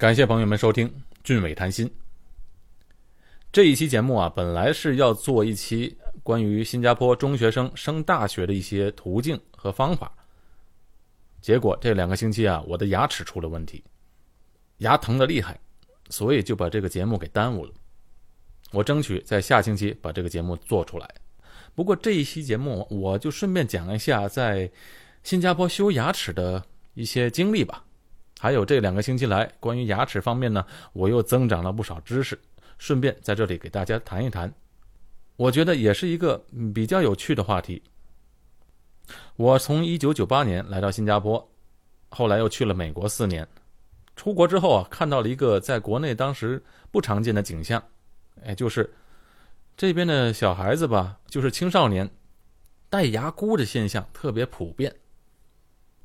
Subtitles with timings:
[0.00, 0.90] 感谢朋友们收听
[1.22, 1.92] 俊伟谈心。
[3.52, 10.10] 这一期节目啊，本来是要做一期关于新加坡中学生升大学的一些途径和方法，
[11.42, 13.84] 结果这两个星期啊，我的牙齿出了问题，
[14.78, 15.60] 牙疼的厉害，
[16.08, 17.72] 所以就把这个节目给耽误了。
[18.70, 21.06] 我争取在下星期把这个节目做出来。
[21.74, 24.72] 不过这一期节目，我就顺便讲一下在
[25.22, 26.64] 新加坡修牙齿的
[26.94, 27.84] 一些经历吧。
[28.42, 32.40] 还有这两个星期来，关于牙齿方面呢，我又增长了不少知识，
[32.78, 34.50] 顺便在这里给大家谈一谈，
[35.36, 36.42] 我觉得也是一个
[36.74, 37.82] 比较有趣的话题。
[39.36, 41.46] 我从一九九八年来到新加坡，
[42.08, 43.46] 后来又去了美国四年。
[44.16, 47.82] 出国之后啊，看到了一个在国内当时不常见的景象，
[48.42, 48.90] 哎，就是
[49.76, 52.08] 这边的小孩子吧，就是青少年
[52.88, 54.90] 戴牙箍的现象特别普遍，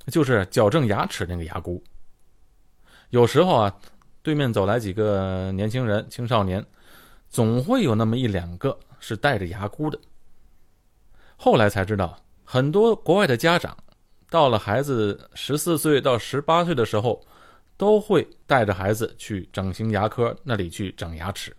[0.07, 1.81] 就是矫正牙齿那个牙箍。
[3.15, 3.73] 有时候啊，
[4.21, 6.65] 对面走来几个年轻人、青少年，
[7.29, 9.97] 总会有那么一两个是戴着牙箍的。
[11.37, 13.77] 后来才知道，很多国外的家长，
[14.29, 17.25] 到了孩子十四岁到十八岁的时候，
[17.77, 21.55] 都会带着孩子去整形牙科那里去整牙齿。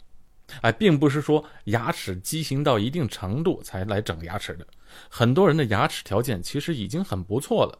[0.60, 4.66] 哎，并不是说牙齿畸形到一定程度才来整牙齿的，
[5.08, 7.78] 很多人的牙齿条件其实已经很不错了，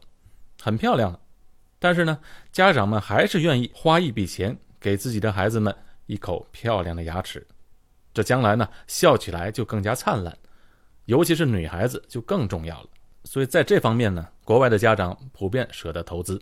[0.63, 1.19] 很漂亮了。
[1.79, 2.19] 但是呢，
[2.51, 5.75] 家长们还是愿意花一笔钱给自己的孩子们
[6.07, 7.45] 一口漂亮的牙齿，
[8.13, 10.35] 这将来呢笑起来就更加灿烂，
[11.05, 12.89] 尤其是女孩子就更重要了。
[13.23, 16.41] 所以在这方面呢，国外的家长普遍舍得投资。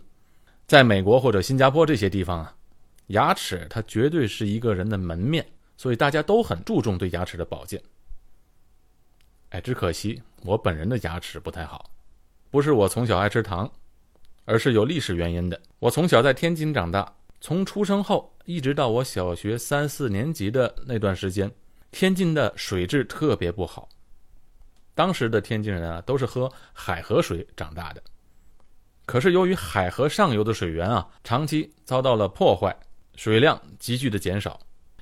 [0.66, 2.56] 在美国或者新加坡这些地方啊，
[3.08, 7.80] 牙齿它绝对是一个人的门面，所以大家都很注重对牙齿的保健。
[9.50, 11.90] 哎，只可惜我本人的牙齿不太好，
[12.50, 13.70] 不是我从小爱吃糖。
[14.46, 15.60] 而是有历史原因的。
[15.78, 21.52] 我从小在天津长大，从出生后一直到我小学三四年级的那段时间，
[21.90, 23.86] 天津的水质特别不好。
[24.94, 28.02] 当时的天津人啊，都是喝海河水长大的。
[29.04, 32.74] 可是由于海河上游的水源啊，长期遭到了破坏，
[33.14, 34.58] 水量急剧的减少，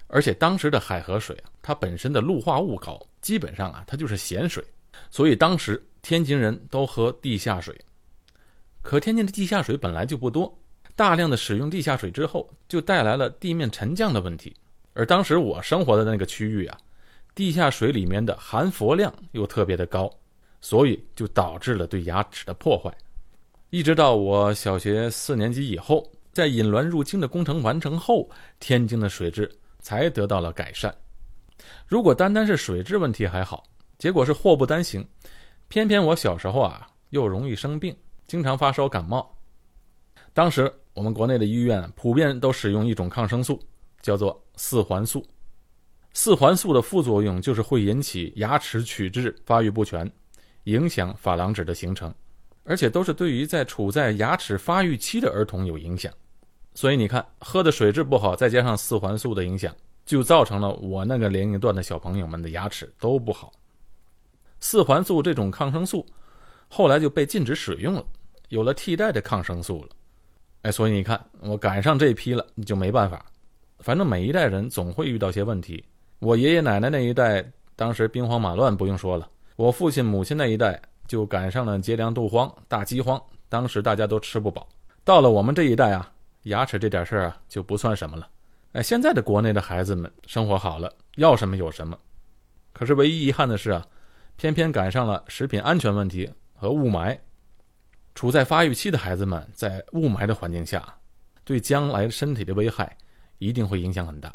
[0.08, 4.64] 而且当时的海河水啊，它本身的氯化物高，基本上啊，它就是咸水，
[5.10, 7.78] 所以当时天津人都喝地下水。
[8.84, 10.54] 可天津的地下水本来就不多，
[10.94, 14.54] 大量的使用地下水之后，就带来了地面沉降的问题。
[14.92, 16.76] 而当时我生活的那个区域啊，
[17.34, 20.12] 地下水里面的含氟量又特别的高，
[20.60, 22.94] 所以就导致了对牙齿的破坏。
[23.70, 28.28] 一直到我小学四年级以后，在引滦入京的工程完成后，
[28.60, 29.50] 天津的水质
[29.80, 30.94] 才得到了改善。
[31.86, 33.64] 如果单单是水质问题还好，
[33.96, 35.02] 结果是祸不单行，
[35.68, 37.96] 偏偏我小时候啊又容易生病。
[38.26, 39.36] 经常发烧感冒，
[40.32, 43.60] 当时我们国内的医院普遍都使用一种抗生素，
[44.00, 45.24] 叫做四环素。
[46.14, 50.10] 四环素的副作用就是会引起牙齿龋质发育不全，
[50.64, 52.12] 影响珐琅质的形成，
[52.64, 56.12] 而且都是对于在处在牙齿发育期的儿童有影响。
[56.74, 59.74] 所以你看，喝的水质不好，再加上四环素的影响，
[60.06, 63.52] 就造成了我那个年龄段的小朋友们的牙齿都不好。
[64.60, 66.06] 四环素这种抗生素。
[66.68, 68.04] 后来就被禁止使用了，
[68.48, 69.88] 有了替代的抗生素了，
[70.62, 73.24] 哎，所以你看，我赶上这批了，你就没办法。
[73.80, 75.84] 反正每一代人总会遇到些问题。
[76.20, 77.44] 我爷爷奶奶那一代，
[77.76, 84.66] 当时兵荒马乱，不用说了；我父亲母亲那一代，就赶上了劫粮渡荒、大饥荒，当时大家都吃不饱。
[85.04, 86.10] 到了我们这一代啊，
[86.44, 88.26] 牙齿这点事儿啊，就不算什么了。
[88.72, 91.98] 哎，现在的国内的孩子们生活好了，要什么有什么。
[92.72, 93.86] 可是唯一遗憾的是啊，
[94.36, 96.28] 偏偏赶上了食品安全问题。
[96.64, 97.18] 和雾霾，
[98.14, 100.96] 处在发育期的孩子们在雾霾的环境下，
[101.44, 102.96] 对将来身体的危害
[103.36, 104.32] 一定会影响很大。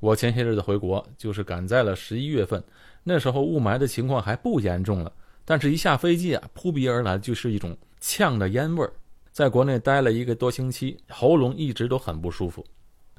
[0.00, 2.62] 我前些日子回国，就是赶在了十一月份，
[3.02, 5.10] 那时候雾霾的情况还不严重了，
[5.46, 8.92] 但是一下飞机啊，扑鼻而来就是一种呛的烟味儿。
[9.32, 12.62] 在国内待了一个多星期，喉咙一直都很不舒服，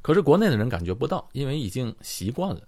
[0.03, 2.61] 可是国内的人感觉不到，因为已经习惯了。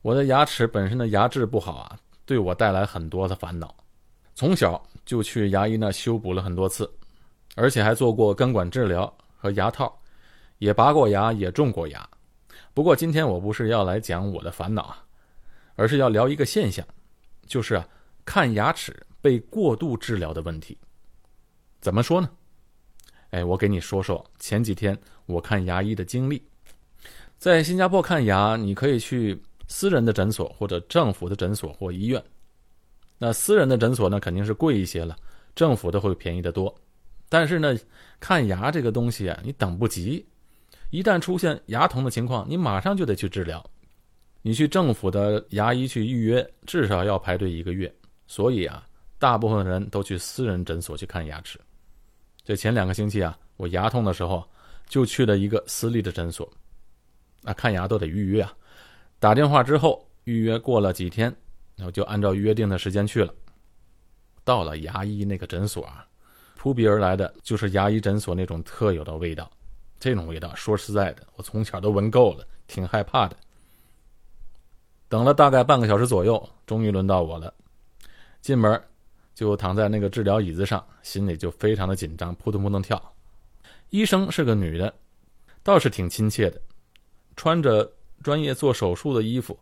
[0.00, 3.74] 我的牙齿本身的牙质不好啊，对我带来很多的烦恼。
[4.34, 6.90] 从小就去牙医那修补了很多次，
[7.54, 9.94] 而且还做过根管治疗和牙套，
[10.58, 12.08] 也拔过牙，也种过牙。
[12.74, 15.04] 不过今天我不是要来讲我的烦恼啊，
[15.74, 16.86] 而是要聊一个现象，
[17.46, 17.86] 就是啊，
[18.24, 20.78] 看牙齿被过度治疗的问题。
[21.80, 22.30] 怎么说呢？
[23.30, 26.42] 哎，我给你说说前几天我看牙医的经历。
[27.38, 32.22] 在新加坡看牙，你可以去私人的诊所或者政府的诊所或医院。
[33.24, 35.16] 那私人的诊所呢，肯定是贵一些了，
[35.54, 36.74] 政府的会便宜得多。
[37.28, 37.78] 但是呢，
[38.18, 40.26] 看牙这个东西啊，你等不及，
[40.90, 43.64] 一旦出现牙疼的情况，你马上就得去治疗。
[44.42, 47.94] 你去政府的牙医去预约，至少要排队一个月。
[48.26, 48.84] 所以啊，
[49.20, 51.60] 大部分人都去私人诊所去看牙齿。
[52.42, 54.44] 这前两个星期啊，我牙痛的时候，
[54.88, 56.52] 就去了一个私立的诊所。
[57.44, 58.52] 啊，看牙都得预约啊。
[59.20, 61.32] 打电话之后预约过了几天，
[61.82, 63.34] 然后就按照约定的时间去了。
[64.44, 66.06] 到了牙医那个诊所啊，
[66.54, 69.50] 扑鼻而来的就是牙医诊所那种特有的味道。
[69.98, 73.36] 这种味道，说实在的，我从小都闻够了，挺害怕的。
[75.08, 77.52] 等了大概半个小时左右，终于轮到我了。
[78.40, 78.80] 进门
[79.34, 83.12] 就躺在那个治疗椅子上，心里就非常的紧张，扑通扑通跳。
[83.90, 84.94] 医生是个女的，
[85.64, 86.60] 倒是挺亲切的，
[87.34, 87.92] 穿着
[88.22, 89.58] 专业做手术的衣服，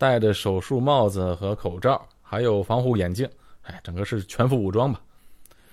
[0.00, 3.28] 戴着手术帽子和口罩，还有防护眼镜，
[3.60, 4.98] 哎，整个是全副武装吧。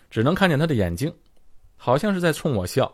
[0.09, 1.09] 只能看见他的眼睛，
[1.77, 2.93] 好像是在冲我笑。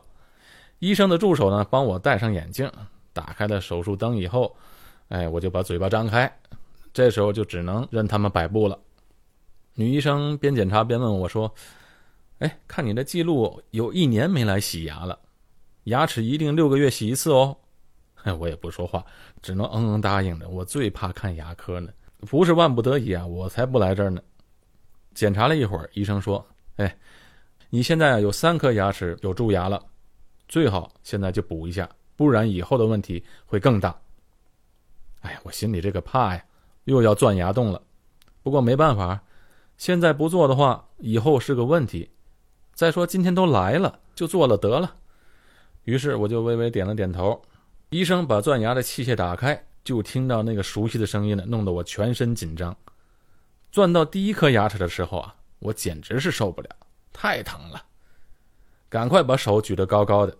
[0.77, 2.71] 医生的助手呢，帮我戴上眼镜，
[3.13, 4.55] 打开了手术灯以后。
[5.07, 6.31] 哎，我就把嘴巴张开，
[6.93, 8.77] 这时候就只能任他们摆布了。
[9.73, 11.51] 女医生边检查边问我说
[12.37, 15.17] ：“哎，看你的记录，有一年没来洗牙了，
[15.85, 17.57] 牙齿一定六个月洗一次哦。”
[18.23, 19.05] 哎，我也不说话，
[19.41, 20.47] 只能嗯嗯答应着。
[20.49, 21.91] 我最怕看牙科呢，
[22.21, 24.21] 不是万不得已啊，我才不来这儿呢。
[25.13, 26.45] 检查了一会儿，医生说
[26.77, 26.97] ：“哎，
[27.69, 29.83] 你现在啊有三颗牙齿有蛀牙了，
[30.47, 33.95] 最好现在就补一下，不然以后的问题会更大。”
[35.21, 36.43] 哎，我心里这个怕呀，
[36.85, 37.81] 又要钻牙洞了。
[38.41, 39.21] 不过没办法，
[39.77, 42.09] 现在不做的话，以后是个问题。
[42.73, 44.95] 再说今天都来了，就做了得了。
[45.83, 47.39] 于是我就微微点了点头。
[47.93, 52.75] 医生把钻牙的器械打开，就听到那个熟悉的声音呢，弄得我全身紧张。
[53.71, 56.69] 钻到第一颗牙齿的时候啊，我简直是受不了，
[57.13, 57.79] 太疼了。
[58.89, 60.35] 赶快把手举得高高的。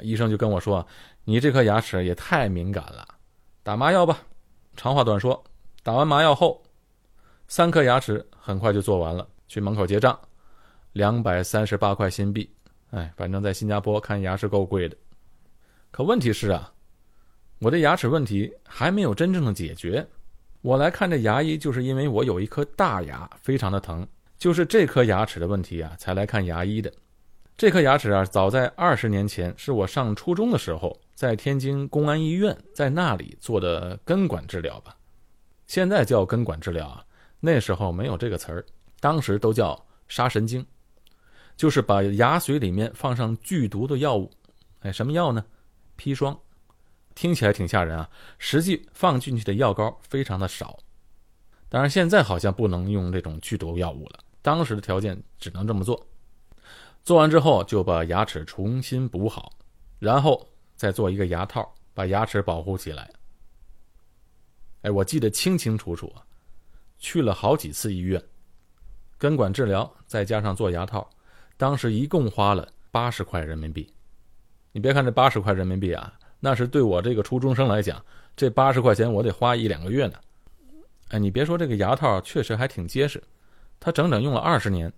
[0.00, 0.86] 医生就跟我说
[1.24, 3.08] ：“你这颗牙齿也太敏感了。”
[3.64, 4.18] 打麻药吧，
[4.76, 5.42] 长话短说，
[5.82, 6.62] 打完麻药后，
[7.48, 10.18] 三颗牙齿很快就做完了，去门口结账，
[10.92, 12.54] 两百三十八块新币。
[12.90, 14.94] 哎，反正在新加坡看牙是够贵的。
[15.94, 16.72] 可问题是啊，
[17.60, 20.04] 我的牙齿问题还没有真正的解决。
[20.60, 24.04] 我来看这牙医，就是因为我有一颗大牙非常的疼，
[24.36, 26.92] 就是这颗牙齿的问题啊，才来看牙医的。
[27.56, 31.00] 这颗牙齿啊，早在二十年前，是我上初中的时候。
[31.14, 34.96] 在天津公安医院，在那里做的根管治疗吧，
[35.68, 37.04] 现在叫根管治疗啊，
[37.38, 38.66] 那时候没有这个词儿，
[38.98, 40.66] 当时都叫杀神经，
[41.56, 44.28] 就是把牙髓里面放上剧毒的药物，
[44.80, 45.44] 哎，什么药呢？
[45.98, 46.38] 砒霜，
[47.14, 48.08] 听起来挺吓人啊，
[48.38, 50.78] 实际放进去的药膏非常的少，
[51.68, 56.06] 当然现在好像不能用这种剧毒药物了，当时的条件只能这么做，
[57.02, 59.52] 做完之后就把牙齿重新补好，
[59.98, 60.48] 然后。
[60.76, 63.08] 再做一个牙套，把牙齿保护起来。
[64.82, 66.12] 哎，我记得清清楚楚，
[66.98, 68.20] 去了好几次医院，
[69.16, 71.08] 根管治疗再加上做牙套，
[71.56, 73.88] 当时一共花了八十块人民币。
[74.74, 78.04] 你别看这八十块人民币啊，那是对我这个初中生来讲，
[78.36, 80.18] 这八十块钱我得花一两个月呢。
[81.10, 83.22] 哎，你别说这个牙套确实还挺结实，
[83.78, 84.92] 它整整用了二十年，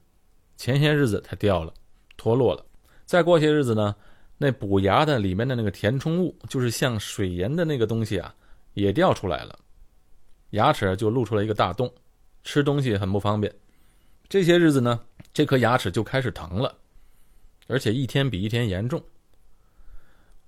[0.56, 1.74] 前些日子它掉了，
[2.16, 2.64] 脱落了。
[3.04, 3.94] 再过些日子呢？
[4.38, 8.34] 那补牙的里面的那个填充物，就是像水盐的那个东西啊，
[8.72, 9.58] 也掉出来了，
[10.52, 11.92] 牙齿就露出了一个大洞，
[12.44, 13.54] 吃东西很不方便。
[14.26, 14.98] 这些日子呢，
[15.34, 16.74] 这颗牙齿就开始疼了，
[17.66, 19.02] 而且一天比一天严重。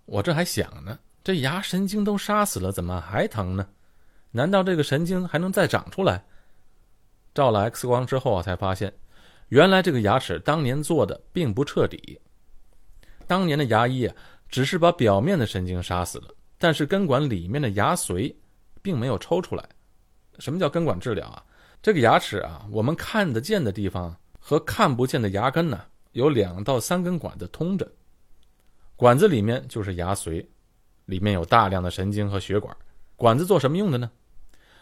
[0.09, 3.69] 我这还想呢，这牙神经都杀死了，怎么还疼呢？
[4.31, 6.25] 难道这个神经还能再长出来？
[7.35, 8.91] 照了 X 光之后啊，才发现，
[9.49, 12.19] 原来这个牙齿当年做的并不彻底。
[13.27, 14.17] 当年的牙医啊，
[14.49, 18.35] 只是把表面的神经杀死了，但是根管里面的牙髓，
[18.81, 19.69] 并没有抽出来。
[20.39, 21.45] 什么叫根管治疗啊？
[21.83, 27.87] 这个牙齿啊，我们看得见的地方和看不见的牙根呢，有两到三根管子通着，
[28.99, 30.45] 管子里面就是牙髓，
[31.05, 32.77] 里面有大量的神经和血管。
[33.15, 34.11] 管子做什么用的呢？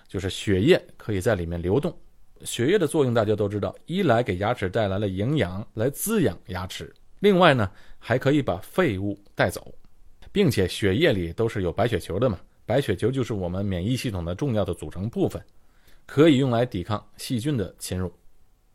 [0.08, 1.94] 就是血液可以在里面流动。
[2.42, 6.90] 血液的作用大家都知道，一来给牙齿带来了营养，来滋养牙齿。
[7.18, 9.70] 另外呢，还可以把废物带走，
[10.32, 15.44] 并且血液里都是有白血球的嘛，白血球就是我们免疫系统的重要的组成部分，
[16.06, 18.11] 可以用来抵抗细菌的侵入。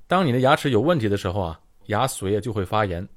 [0.05, 3.07] 当你的牙齿有问题的时候啊，牙髓啊就会发炎，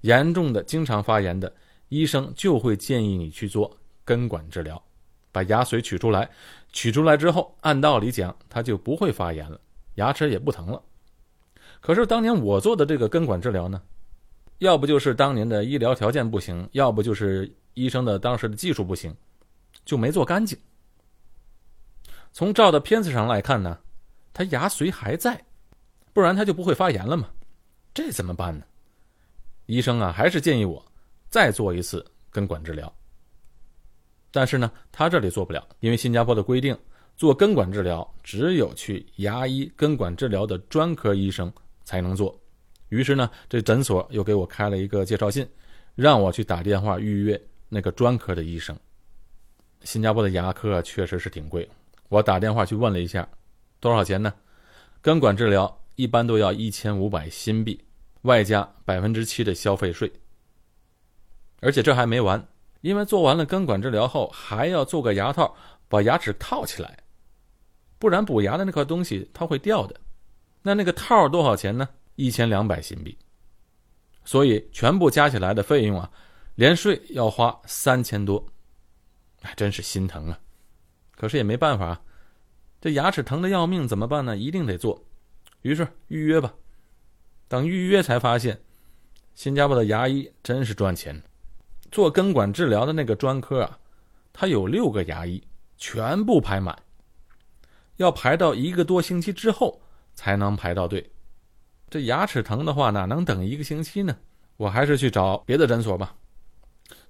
[0.00, 1.52] 严重的、经常发炎的，
[1.88, 4.82] 医生就会建议你去做根管治疗，
[5.32, 6.28] 把牙髓取出来。
[6.70, 9.58] 取出来之后，按道理讲，它就不会发炎了，
[9.94, 10.82] 牙齿也不疼了。
[11.80, 13.80] 可是当年我做的这个根管治疗呢？
[14.58, 19.14] 要不就是当年的医疗条件不行，要不就是医生的当时的技术不行，
[19.84, 20.58] 就没做干净。
[22.32, 23.78] 从照的片子上来看呢，
[24.34, 25.42] 他牙髓还在，
[26.12, 27.30] 不然他就不会发炎了嘛。
[27.94, 28.64] 这怎么办呢？
[29.66, 30.84] 医生啊，还是建议我
[31.28, 32.92] 再做一次根管治疗。
[34.30, 36.76] 但是呢，他这里做不了，因为新加坡的规定，
[37.16, 41.52] 做根管治疗只有去牙医根管治疗的专科医生
[41.84, 42.38] 才能做。
[42.90, 45.48] 于是呢，这诊所又给我开了一个介绍信，
[45.94, 48.78] 让我去打电话预约那个专科的医生。
[49.82, 51.68] 新加坡的牙科确实是挺贵，
[52.08, 53.28] 我打电话去问了一下，
[53.80, 54.32] 多少钱呢？
[55.00, 57.82] 根管治疗一般都要一千五百新币，
[58.22, 60.12] 外加百分之七的消费税。
[61.60, 62.46] 而且这还没完。
[62.80, 65.56] 因为做完了根管治疗后，还要做个牙套
[65.88, 66.98] 把牙齿套起来，
[67.98, 70.00] 不然补牙的那块东西它会掉的。
[70.62, 71.88] 那那个套多少钱呢？
[72.14, 73.16] 一千两百新币。
[74.24, 76.10] 所以全部加起来的费用啊，
[76.54, 78.46] 连税要花三千多，
[79.42, 80.38] 哎，真是心疼啊！
[81.16, 82.02] 可是也没办法啊，
[82.80, 84.36] 这牙齿疼的要命，怎么办呢？
[84.36, 85.04] 一定得做。
[85.62, 86.54] 于是预约吧。
[87.48, 88.60] 等预约才发现，
[89.34, 91.20] 新加坡的牙医真是赚钱。
[91.90, 93.78] 做根管治疗的那个专科啊，
[94.32, 95.42] 他有六个牙医，
[95.76, 96.76] 全部排满，
[97.96, 99.80] 要排到一个多星期之后
[100.14, 101.10] 才能排到队。
[101.90, 104.16] 这牙齿疼的话，哪能等一个星期呢？
[104.56, 106.14] 我还是去找别的诊所吧。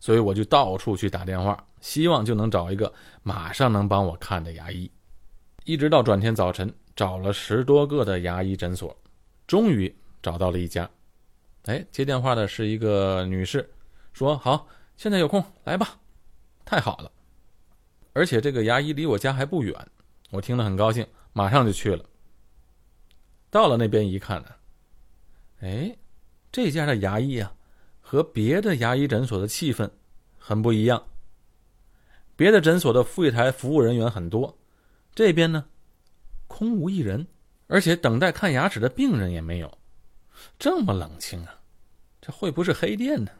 [0.00, 2.92] 所以我就到处去打电话，希望就能找一个
[3.22, 4.90] 马上能帮我看的牙医。
[5.64, 8.96] 一直到转天早晨，找了十多个的牙医诊所，
[9.46, 9.92] 终于
[10.22, 10.88] 找到了一家。
[11.64, 13.68] 哎，接电话的是一个女士。
[14.18, 15.96] 说好，现在有空来吧，
[16.64, 17.12] 太好了，
[18.14, 19.72] 而且这个牙医离我家还不远，
[20.32, 22.04] 我听了很高兴，马上就去了。
[23.48, 24.48] 到了那边一看呢，
[25.60, 25.96] 哎，
[26.50, 27.54] 这家的牙医啊，
[28.00, 29.88] 和别的牙医诊所的气氛
[30.36, 31.00] 很不一样。
[32.34, 34.58] 别的诊所的柜台服务人员很多，
[35.14, 35.64] 这边呢，
[36.48, 37.24] 空无一人，
[37.68, 39.78] 而且等待看牙齿的病人也没有，
[40.58, 41.60] 这么冷清啊，
[42.20, 43.30] 这会不会是黑店呢？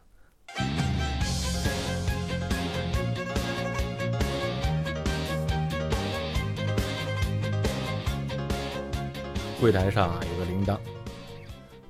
[9.60, 10.78] 柜台上啊有个铃铛，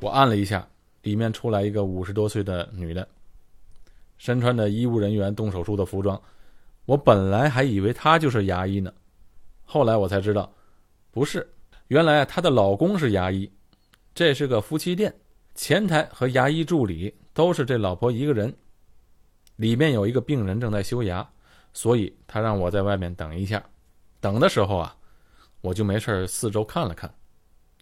[0.00, 0.66] 我按了一下，
[1.02, 3.06] 里面出来一个五十多岁的女的，
[4.16, 6.20] 身穿着医务人员动手术的服装。
[6.86, 8.90] 我本来还以为她就是牙医呢，
[9.64, 10.50] 后来我才知道，
[11.10, 11.46] 不是，
[11.88, 13.48] 原来她的老公是牙医，
[14.14, 15.14] 这是个夫妻店，
[15.54, 18.52] 前台和牙医助理都是这老婆一个人。
[19.54, 21.25] 里面有一个病人正在修牙，
[21.73, 23.64] 所以他让我在外面等一下。
[24.18, 24.97] 等的时候啊，
[25.61, 27.09] 我就没事四周看了看。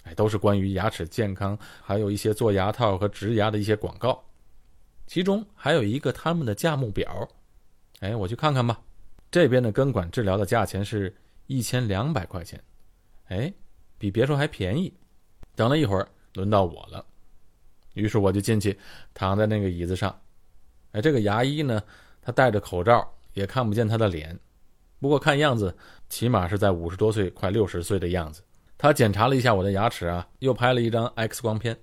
[0.02, 4.22] 哎，都是关于牙齿健康，还有一些做牙套和植牙的一些广告，
[5.06, 7.26] 其中还有一个他们的价目表。
[8.00, 8.78] 哎，我去看看吧。
[9.30, 12.62] 这边的根管治疗的价钱是一千两百块钱，
[13.28, 13.50] 哎，
[13.96, 14.92] 比别墅还便宜。
[15.54, 17.02] 等了一会儿，轮到我了，
[17.96, 18.78] 于是我就进去，
[19.14, 20.16] 躺在那个椅子上。
[20.92, 21.82] 哎，这个牙医呢，
[22.20, 24.38] 他戴着口罩，也看不见他的脸，
[25.00, 25.74] 不过看样子，
[26.08, 28.42] 起码是在五十多岁，快六十岁的样子。
[28.78, 31.74] 他检查了一下我的牙齿啊，又拍了一张 X 光片，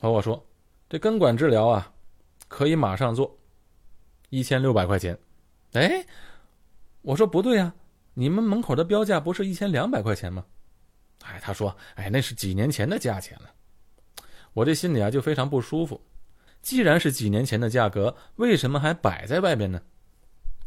[0.00, 0.46] 和我说
[0.88, 1.92] ：“这根管治疗啊，
[2.46, 3.36] 可以马上做，
[4.30, 5.18] 一千六百块钱。”
[5.74, 6.06] 哎，
[7.02, 7.74] 我说不对啊，
[8.14, 10.44] 你们门口的标价不是一千两百块钱吗？
[11.24, 13.50] 哎，他说：“哎，那是几年前的价钱了。”
[14.54, 16.00] 我这心里啊就非常不舒服。
[16.60, 19.80] 既然是几年前的价格，为什么还摆在外边呢？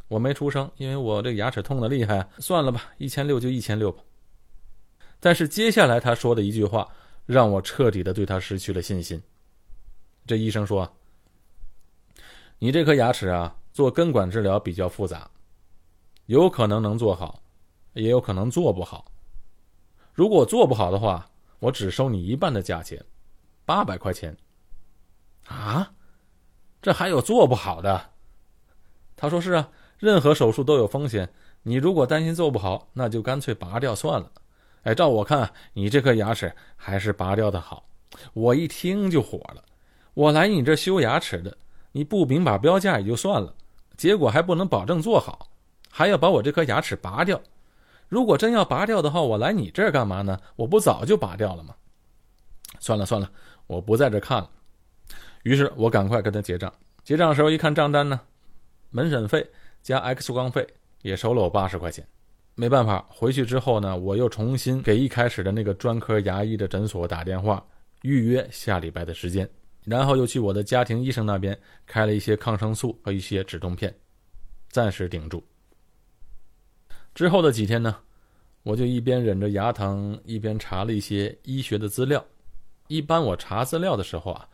[0.07, 2.29] 我没出声，因为我这牙齿痛的厉害。
[2.39, 4.01] 算了吧，一千六就一千六吧。
[5.19, 6.87] 但是接下来他说的一句话，
[7.25, 9.21] 让我彻底的对他失去了信心。
[10.25, 10.97] 这医生说
[12.59, 15.29] ：“你这颗牙齿啊，做根管治疗比较复杂，
[16.25, 17.41] 有可能能做好，
[17.93, 19.11] 也有可能做不好。
[20.13, 23.03] 如果做不好的话，我只收你一半的价钱，
[23.65, 24.35] 八百块钱。
[25.47, 25.91] 啊，
[26.81, 28.09] 这还有做不好的？”
[29.17, 31.31] 他说：“是啊，任何手术都有风险，
[31.63, 34.31] 你如果担心做不好，那就干脆拔掉算了。”
[34.83, 37.85] 哎，照我看，你这颗牙齿还是拔掉的好。
[38.33, 39.63] 我一听就火了，
[40.15, 41.55] 我来你这修牙齿的，
[41.91, 43.53] 你不明码标价也就算了，
[43.95, 45.49] 结果还不能保证做好，
[45.89, 47.39] 还要把我这颗牙齿拔掉。
[48.09, 50.39] 如果真要拔掉的话，我来你这儿干嘛呢？
[50.55, 51.75] 我不早就拔掉了吗？
[52.79, 53.31] 算了算了，
[53.71, 54.49] 我不在这看了。
[55.43, 56.71] 于是我赶快跟他结账。
[57.05, 58.19] 结账的时候一看账单呢，
[58.89, 59.49] 门诊费
[59.81, 60.67] 加 X 光费
[61.03, 62.05] 也收了我八十块钱。
[62.53, 67.65] 没办法，回去之后呢，我又重新给一开始的那个专科牙医的诊所打电话，
[68.01, 69.49] 预约下礼拜的时间。
[69.85, 73.95] 然后又去我的家庭医生那边开了一些抗生素和一些止痛片，
[74.69, 75.41] 暂时顶住。
[77.15, 77.95] 之后的几天呢，
[78.63, 82.23] 我就一边忍着牙疼，一边查了一些医学的资料。
[82.91, 84.45] 一般我查资料的时候啊，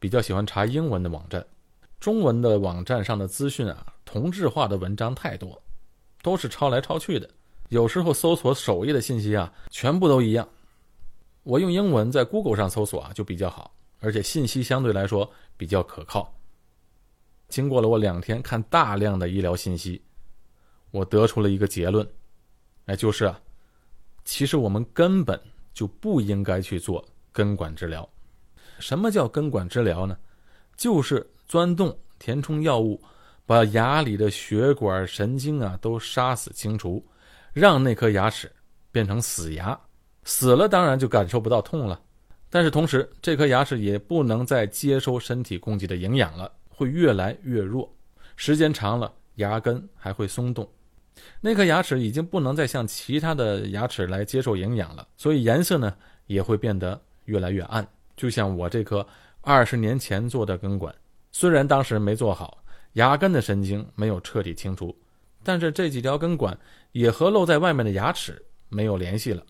[0.00, 1.46] 比较喜欢查英文的网站，
[2.00, 5.62] 中文的网站上的资讯啊，同质化的文章太多，
[6.20, 7.30] 都是抄来抄去的。
[7.68, 10.48] 有时候搜索首页的信息啊，全部都一样。
[11.44, 16.34] 我用英文在 Google 上搜索啊，就比较好，而且信息相对来说比较可靠。
[17.48, 20.02] 经过了我两天看大量的医疗信息。
[20.90, 22.04] 我得出了一个结论，
[22.86, 23.40] 哎，就是啊，
[24.24, 25.40] 其实我们根本
[25.72, 27.04] 就不应该去做
[27.36, 28.08] 根管治疗。
[28.78, 30.16] 什么叫根管治疗呢？
[30.74, 32.98] 就是钻洞填充药物，
[33.44, 37.06] 把牙里的血管、神经啊都杀死清除，
[37.52, 38.50] 让那颗牙齿
[38.90, 39.78] 变成死牙。
[40.24, 42.00] 死了当然就感受不到痛了，
[42.48, 47.94] 但是同时这颗牙齿也不能再接收身体供给的营养了，会越来越弱。
[48.34, 50.66] 时间长了，牙根还会松动。
[51.40, 55.94] 那颗牙齿已经不能再像其他的牙齿来接受营养了，所以颜色呢
[56.26, 57.86] 也会变得越来越暗。
[58.16, 59.06] 就像我这颗
[59.42, 60.94] 二十年前做的根管，
[61.30, 62.64] 虽然当时没做好，
[62.94, 64.96] 牙根的神经没有彻底清除，
[65.44, 66.58] 但是这几条根管
[66.92, 69.44] 也和露在外面的牙齿没有联系了，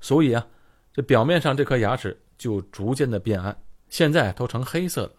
[0.00, 0.46] 所以啊，
[0.92, 3.56] 这表面上这颗牙齿就逐渐的变暗，
[3.88, 5.12] 现在都成黑色了。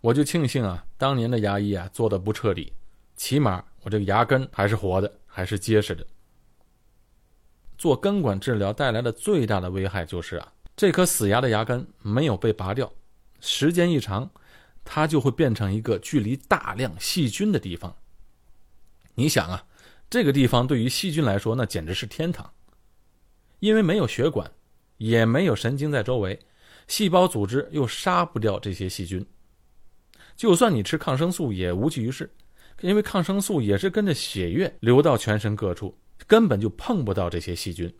[0.00, 2.72] 我就庆幸啊，当年的牙医啊做的不彻底，
[3.16, 3.64] 起码。
[3.82, 6.06] 我这个牙根还是活的，还是结实的。
[7.78, 12.92] 做根管治疗带来的最大的危害就是啊，这颗死牙的牙根没有被拔掉，
[13.40, 14.30] 时间一长，
[14.84, 17.96] 它就会变成一个距离大量细菌的地方。
[19.16, 19.66] 你想啊，
[20.08, 22.48] 这个地方对于细菌来说，那简直是天堂，
[23.58, 24.48] 因为没有血管，
[24.98, 26.38] 也没有神经在周围，
[26.86, 29.26] 细胞组织又杀不掉这些细菌，
[30.36, 32.32] 就算你吃抗生素也无济于事。
[32.82, 37.92] 因为抗生素也是跟着血液流到全身各处，根本就碰不到这些细菌。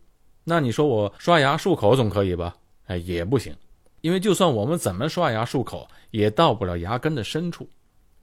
[0.44, 2.56] 那你说我刷牙漱口总可以吧？
[2.88, 3.56] 哎，也不行，
[4.02, 7.66] 因为就算我们怎么刷牙漱口，也到不了牙根的深处。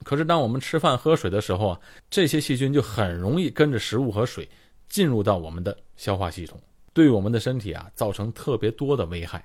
[0.04, 4.46] 可是当我们吃饭喝水的时候啊，这些细菌就很容易跟着食物和水
[4.88, 6.60] 进入到我们的消化系统，
[6.92, 9.42] 对我们的身体啊造成特别多的危害。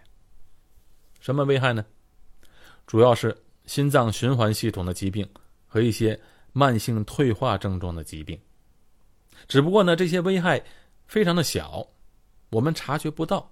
[1.22, 1.86] 什么危害呢？
[2.86, 5.28] 主要是心脏循环系统的疾病
[5.66, 6.20] 和一些。
[6.54, 8.38] 慢性退化症状的疾病，
[9.48, 10.62] 只不过呢，这些危害
[11.06, 11.88] 非常的小，
[12.50, 13.50] 我们察觉不到。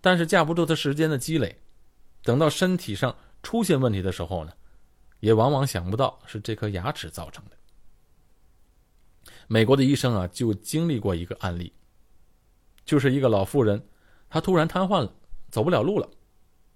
[0.00, 1.58] 但是架不住他时间的积累，
[2.22, 4.52] 等到身体上出现问题的时候呢，
[5.20, 7.56] 也往往想不到是这颗牙齿造成的。
[9.46, 11.72] 美国的医生啊，就经历过一个案例，
[12.84, 13.82] 就是一个老妇人，
[14.28, 15.12] 她突然瘫痪了，
[15.50, 16.08] 走不了路了，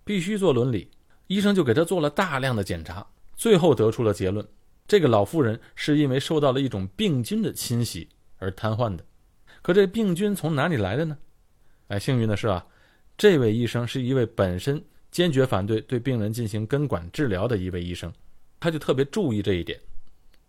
[0.04, 0.90] 必须做伦理，
[1.26, 4.46] 医生就给她做了大量的检查，最后得出了结论。
[4.88, 8.08] 这个老妇人是因为受到了一种病菌的侵袭
[8.38, 9.04] 而瘫痪的，
[9.62, 11.16] 可这病菌从哪里来的呢？
[11.88, 12.66] 哎，幸运的是啊，
[13.16, 18.12] 这位医生是一位本身坚决反对对病人进行根管治疗的一位医生，
[18.58, 19.78] 他就特别注意这一点，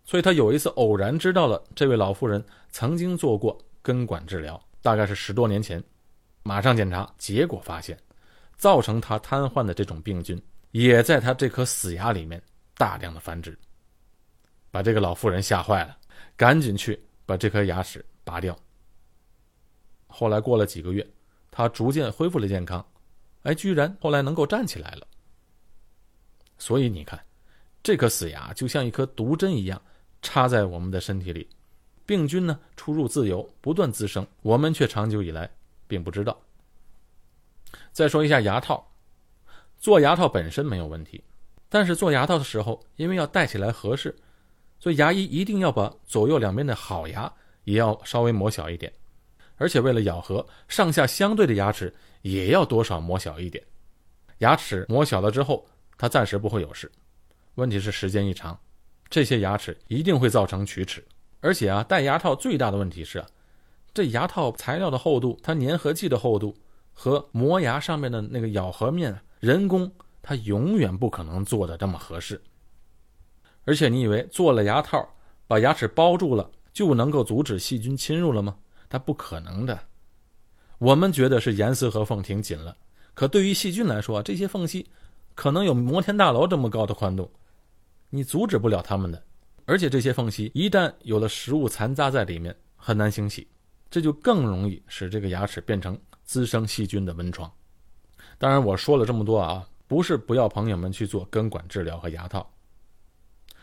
[0.04, 5.82] 所以他有一次偶然知道了这位老妇人曾经做过根管治疗，大概是十多年前，
[6.42, 7.96] 马上检查，结果发现，
[8.56, 10.40] 造成他瘫痪的这种病菌
[10.72, 12.42] 也在他这颗死牙里面
[12.76, 13.56] 大量的繁殖。
[14.70, 15.96] 把这个老妇人吓坏了，
[16.36, 18.58] 赶紧去把这颗牙齿拔掉。
[20.08, 21.06] 后来过了几个月，
[21.56, 22.84] 他逐渐恢复了健康，
[23.44, 25.06] 哎，居然后来能够站起来了。
[26.58, 27.24] 所以你看，
[27.80, 29.80] 这颗死牙就像一颗毒针一样
[30.20, 31.48] 插在我们的身体里，
[32.04, 35.48] 病菌呢出入自由，不断滋生，我们却长久以来
[35.86, 36.36] 并不知道。
[37.92, 38.90] 再说一下牙套，
[39.78, 41.22] 做牙套本身没有问题，
[41.68, 44.12] 但是做牙套的时候，因为要戴起来合适。
[44.80, 48.92] 所以牙医一定要把左右两边的好牙也要稍微磨小一点，
[49.56, 53.62] 而且为了咬合，上下相对的牙齿也要多少磨小一点。
[54.38, 55.64] 牙齿磨小了之后，
[55.96, 56.90] 它暂时不会有事，
[57.54, 58.58] 问题是时间一长，
[59.08, 61.04] 这些牙齿一定会造成龋齿。
[61.40, 63.26] 而且啊，戴牙套最大的问题是啊，
[63.92, 66.56] 这牙套材料的厚度，它粘合剂的厚度
[66.92, 69.90] 和磨牙上面的那个咬合面，人工
[70.20, 72.42] 它永远不可能做的这么合适。
[73.66, 75.08] 而且你以为做了牙套，
[75.46, 78.56] 把牙齿包住了，就能够阻止细菌侵入了吗？
[78.88, 79.78] 它不可能的。
[80.78, 82.76] 我们觉得是严丝合缝挺紧了，
[83.14, 84.86] 可对于细菌来说，这些缝隙
[85.34, 87.30] 可能有摩天大楼这么高的宽度，
[88.10, 89.22] 你阻止不了它们的。
[89.66, 93.48] 而且这些缝隙一旦有了食物残渣在里面，很难清洗，
[93.90, 97.50] 这就更容易使这个牙齿变成滋生细菌的温床。
[98.36, 102.46] 当然，我说了这么多啊，不是不要朋友们去做根管治疗和牙套。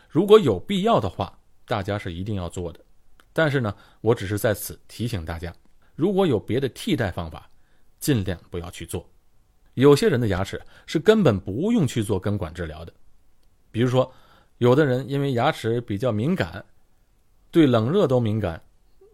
[0.08, 2.80] 如果有必要的话，大家是一定要做的。
[3.32, 5.54] 但是呢，我只是在此提醒大家，
[5.94, 7.48] 如果有别的替代方法，
[7.98, 9.08] 尽量不要去做。
[9.74, 12.92] 有些人的牙齿是根本不用去做根管治疗的，
[13.70, 14.12] 比如说，
[14.58, 16.62] 有的人因为牙齿比较敏感，
[17.50, 18.62] 对冷热都敏感，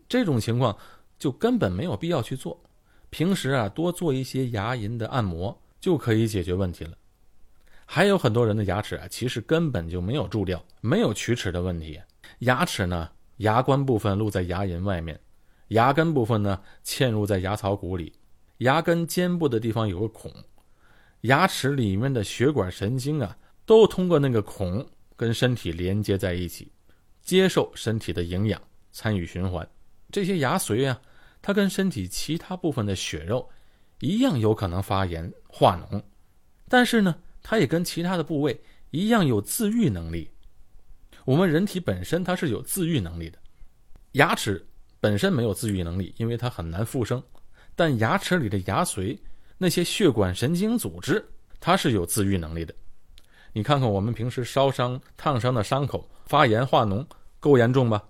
[0.08, 0.76] 这种情况
[1.18, 2.60] 就根本没有必要去做。
[3.10, 6.92] 平时啊，多做一些牙龈的按摩就可以解决问题了。
[7.86, 12.00] 还有很多人的牙齿啊，其实根本就没有蛀掉，没有龋齿的问题。
[12.40, 15.18] 牙齿呢，牙冠部分露在牙龈外面，
[15.68, 18.12] 牙根部分呢嵌入在牙槽骨里。
[18.58, 20.32] 牙根尖部的地方有个孔，
[21.20, 26.72] 牙齿里面的血管神经啊，都通过那个孔跟身体连接在一起，
[27.22, 29.68] 接受身体的营养，参与循环。
[30.10, 31.00] 这些牙髓啊，
[31.40, 33.48] 它跟身体其他部分的血肉
[34.00, 36.02] 一样，有可能发炎化脓，
[36.68, 40.28] 但是呢，它也跟其他的部位一样有自愈能力。
[41.28, 43.38] 我们人体本身它是有自愈能力的，
[44.12, 44.66] 牙齿
[44.98, 47.22] 本身没有自愈能力，因为它很难复生。
[47.76, 49.18] 但牙齿里的牙髓，
[49.58, 51.22] 那些血管神经组织，
[51.60, 52.74] 它是有自愈能力的。
[53.52, 57.06] 你看看我们平时烧伤、烫伤的伤口发炎化脓，
[57.40, 58.02] 够严重吧？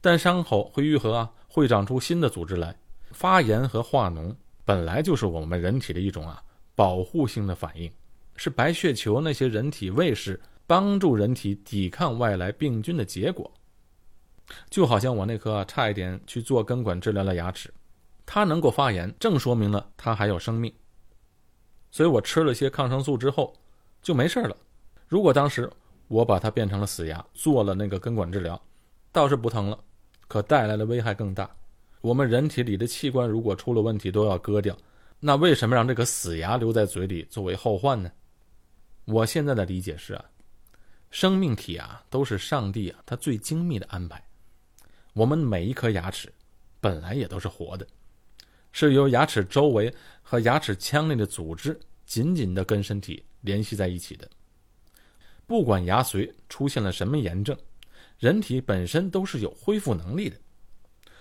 [0.00, 2.76] 但伤口会愈合啊，会长出新的组织来。
[3.12, 4.34] 发炎和化脓
[4.64, 6.42] 本来就是我们人体的一种啊
[6.74, 7.88] 保护性的反应，
[8.34, 13.52] 是白血球那些人体卫士帮助人体抵抗外来病菌的结果。
[14.68, 17.74] 就好像我那颗差一点去做根管治疗的牙齿。
[18.24, 20.72] 它能够发炎，正说明了它还有生命。
[21.90, 23.52] 所以我吃了些抗生素之后
[24.00, 24.56] 就没事了。
[25.08, 25.68] 如果当时
[26.06, 28.60] 我把它变成了死牙，做了那个根管治疗，
[29.10, 29.76] 倒是不疼了，
[30.28, 31.50] 可带来的危害更大。
[32.00, 34.76] 我们人体里的器官如果出了问题都要割掉，
[35.18, 38.08] 那为什么让这个死牙留在嘴里作为后患呢？
[39.06, 40.24] 我现在的理解是啊，
[41.10, 44.22] 生命体啊都是上帝啊他最精密的安排。
[45.12, 46.32] 我们每一颗牙齿
[46.80, 47.86] 本来也都是活的。
[48.72, 49.92] 是由牙齿周围
[50.22, 54.28] 和牙齿腔内的组织紧紧的跟身体联系在一起的。
[55.46, 57.58] 不管牙髓出现了什么炎症，
[58.18, 60.36] 人体本身都是有恢复能力的。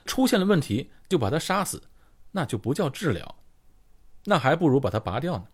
[0.05, 1.81] 出现了问题就把它杀死，
[2.31, 3.35] 那就不叫治疗，
[4.23, 5.47] 那还不如把它拔掉呢。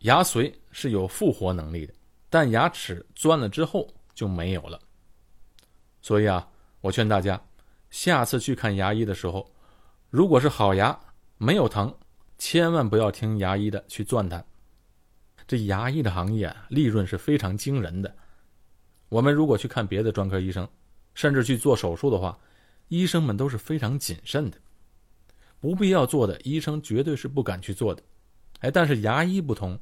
[0.00, 1.94] 牙髓是有复活能力的，
[2.30, 4.80] 但牙齿钻了之后就没有了。
[6.00, 6.48] 所以啊，
[6.80, 7.40] 我劝大家，
[7.90, 9.50] 下次去看牙医的时候，
[10.10, 10.98] 如果是好牙。
[11.40, 11.96] 没有疼，
[12.36, 14.44] 千万不要听牙医的去钻它。
[15.46, 18.12] 这牙医的行业啊，利润是非常惊人的。
[19.08, 20.68] 我们如果去看别的专科医生，
[21.14, 22.36] 甚至去做手术的话，
[22.88, 24.58] 医生们都是非常谨慎的，
[25.60, 28.02] 不必要做的，医生绝对是不敢去做的。
[28.58, 29.78] 哎，但是牙医不同，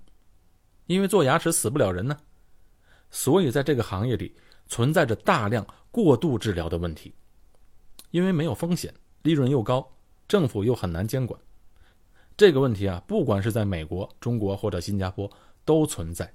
[0.84, 2.14] 因为做牙齿死不了人呢，
[3.16, 7.14] 所以在这个行业里存在着大量过度治疗的问题。
[8.10, 9.90] 因为没有风险，利润又高，
[10.28, 11.40] 政府又很难监管。
[12.36, 15.30] 这个问题啊，不管是在美国、中国或者新加坡
[15.64, 16.30] 都存在。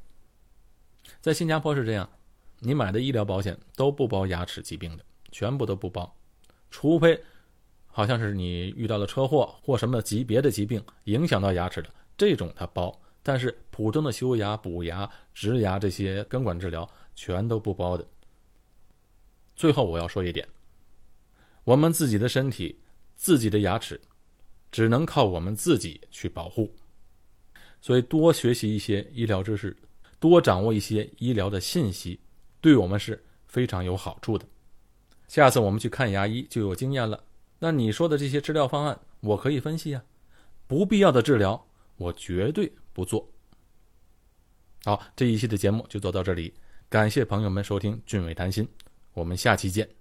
[1.21, 2.09] 在新加坡是这样，
[2.57, 6.11] 你买的医疗保险都不包牙齿疾病的，全部都不包，
[6.71, 7.23] 除非
[7.85, 18.05] 好像是你遇到了车祸或什么级别的疾病影响到牙齿的这种它包，但是普通的修牙、补牙、植牙这些根管治疗全都不包的。
[19.55, 20.47] 最后我要说一点，
[21.63, 22.79] 我们自己的身体、
[23.15, 23.99] 自己的牙齿。
[24.71, 26.73] 只能靠我们自己去保护，
[27.81, 29.75] 所以多学习一些医疗知识，
[30.17, 32.17] 多掌握一些医疗的信息，
[32.61, 34.45] 对我们是非常有好处的。
[35.27, 37.21] 下次我们去看牙医就有经验了。
[37.59, 40.01] 那你说的这些治疗方案，我可以分析啊。
[40.67, 43.27] 不必要的治疗，我绝对不做。
[44.83, 46.53] 好，这一期的节目就做到这里，
[46.89, 48.65] 感谢朋友们收听《俊伟谈心》，
[49.13, 50.00] 我们下期见。